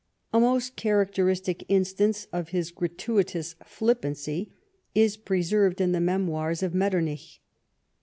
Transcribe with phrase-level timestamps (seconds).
[0.33, 4.51] A most characteristic instance of his gratuitous flippancy
[4.95, 7.37] is preserved in the memoirs of Mettemich.